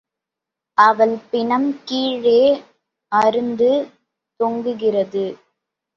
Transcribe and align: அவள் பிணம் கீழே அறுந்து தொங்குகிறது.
அவள் 0.77 1.13
பிணம் 1.31 1.67
கீழே 1.83 2.41
அறுந்து 3.11 3.69
தொங்குகிறது. 4.39 5.25